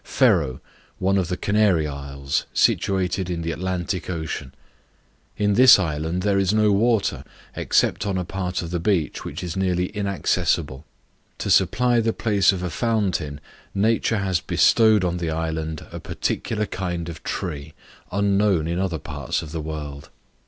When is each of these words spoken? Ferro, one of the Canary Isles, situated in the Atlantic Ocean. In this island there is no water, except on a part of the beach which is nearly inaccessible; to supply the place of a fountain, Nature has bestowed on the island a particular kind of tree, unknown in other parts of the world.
Ferro, 0.03 0.61
one 0.97 1.15
of 1.15 1.27
the 1.27 1.37
Canary 1.37 1.85
Isles, 1.85 2.47
situated 2.55 3.29
in 3.29 3.43
the 3.43 3.51
Atlantic 3.51 4.09
Ocean. 4.09 4.51
In 5.37 5.53
this 5.53 5.77
island 5.77 6.23
there 6.23 6.39
is 6.39 6.51
no 6.55 6.71
water, 6.71 7.23
except 7.55 8.07
on 8.07 8.17
a 8.17 8.25
part 8.25 8.63
of 8.63 8.71
the 8.71 8.79
beach 8.79 9.23
which 9.23 9.43
is 9.43 9.55
nearly 9.55 9.89
inaccessible; 9.95 10.85
to 11.37 11.51
supply 11.51 11.99
the 11.99 12.13
place 12.13 12.51
of 12.51 12.63
a 12.63 12.71
fountain, 12.71 13.39
Nature 13.75 14.17
has 14.17 14.41
bestowed 14.41 15.03
on 15.03 15.17
the 15.17 15.29
island 15.29 15.85
a 15.91 15.99
particular 15.99 16.65
kind 16.65 17.07
of 17.07 17.21
tree, 17.21 17.75
unknown 18.11 18.67
in 18.67 18.79
other 18.79 18.97
parts 18.97 19.43
of 19.43 19.51
the 19.51 19.61
world. 19.61 20.09